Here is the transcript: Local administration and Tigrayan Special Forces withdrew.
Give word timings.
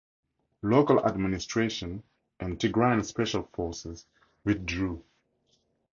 Local 0.63 1.05
administration 1.05 2.01
and 2.39 2.57
Tigrayan 2.59 3.05
Special 3.05 3.43
Forces 3.53 4.07
withdrew. 4.43 5.03